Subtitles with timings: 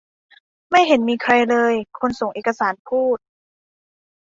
[0.71, 3.17] ไม่เห็นมีใครเลย คนส่งเอกสารพูด